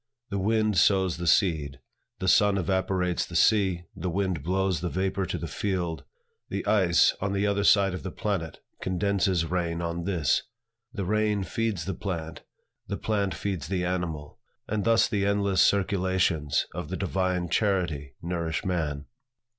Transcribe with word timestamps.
The 0.31 0.39
wind 0.39 0.79
sows 0.79 1.17
the 1.17 1.27
seed; 1.27 1.79
the 2.17 2.27
sun 2.27 2.57
evaporates 2.57 3.23
the 3.23 3.35
sea; 3.35 3.83
the 3.95 4.09
wind 4.09 4.41
blows 4.41 4.81
the 4.81 4.89
vapor 4.89 5.27
to 5.27 5.37
the 5.37 5.45
field; 5.45 6.05
the 6.49 6.65
ice, 6.65 7.13
on 7.21 7.33
the 7.33 7.45
other 7.45 7.63
side 7.63 7.93
of 7.93 8.01
the 8.01 8.09
planet, 8.09 8.61
condenses 8.81 9.45
rain 9.45 9.79
on 9.79 10.05
this; 10.05 10.41
the 10.91 11.05
rain 11.05 11.43
feeds 11.43 11.85
the 11.85 11.93
plant; 11.93 12.41
the 12.87 12.97
plant 12.97 13.35
feeds 13.35 13.67
the 13.67 13.85
animal; 13.85 14.39
and 14.67 14.85
thus 14.85 15.07
the 15.07 15.23
endless 15.23 15.61
circulations 15.61 16.65
of 16.73 16.89
the 16.89 16.97
divine 16.97 17.47
charity 17.47 18.15
nourish 18.23 18.65
man. 18.65 19.05